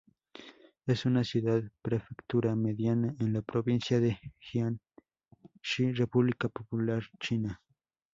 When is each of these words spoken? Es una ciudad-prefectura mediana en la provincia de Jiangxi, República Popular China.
Es 0.87 1.05
una 1.05 1.23
ciudad-prefectura 1.23 2.55
mediana 2.55 3.13
en 3.19 3.33
la 3.33 3.43
provincia 3.43 3.99
de 3.99 4.19
Jiangxi, 4.39 4.81
República 5.93 6.49
Popular 6.49 7.03
China. 7.19 7.61